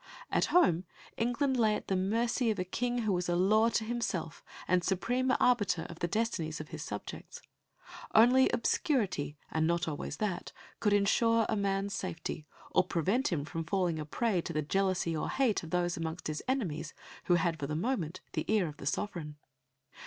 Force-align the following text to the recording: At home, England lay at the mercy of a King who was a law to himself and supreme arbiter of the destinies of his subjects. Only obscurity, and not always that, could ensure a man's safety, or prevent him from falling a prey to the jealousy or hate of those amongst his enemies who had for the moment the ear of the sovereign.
At 0.31 0.45
home, 0.45 0.85
England 1.15 1.57
lay 1.57 1.75
at 1.75 1.87
the 1.87 1.95
mercy 1.95 2.49
of 2.49 2.57
a 2.57 2.63
King 2.63 3.03
who 3.03 3.13
was 3.13 3.29
a 3.29 3.35
law 3.35 3.69
to 3.69 3.83
himself 3.83 4.43
and 4.67 4.83
supreme 4.83 5.31
arbiter 5.39 5.83
of 5.91 5.99
the 5.99 6.07
destinies 6.07 6.59
of 6.59 6.69
his 6.69 6.81
subjects. 6.81 7.39
Only 8.15 8.49
obscurity, 8.49 9.37
and 9.51 9.67
not 9.67 9.87
always 9.87 10.17
that, 10.17 10.53
could 10.79 10.91
ensure 10.93 11.45
a 11.47 11.55
man's 11.55 11.93
safety, 11.93 12.47
or 12.71 12.83
prevent 12.83 13.27
him 13.31 13.45
from 13.45 13.63
falling 13.63 13.99
a 13.99 14.05
prey 14.07 14.41
to 14.41 14.53
the 14.53 14.63
jealousy 14.63 15.15
or 15.15 15.29
hate 15.29 15.61
of 15.61 15.69
those 15.69 15.97
amongst 15.97 16.25
his 16.25 16.41
enemies 16.47 16.95
who 17.25 17.35
had 17.35 17.59
for 17.59 17.67
the 17.67 17.75
moment 17.75 18.21
the 18.33 18.45
ear 18.51 18.67
of 18.67 18.77
the 18.77 18.87
sovereign. 18.87 19.35